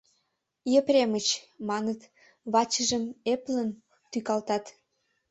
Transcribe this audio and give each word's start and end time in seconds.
—Епремыч,— 0.79 1.27
маныт, 1.69 1.99
вачыжым 2.53 3.03
эплын 3.33 3.69
тӱкалтат. 4.11 4.65